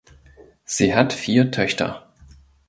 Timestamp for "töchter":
1.51-2.11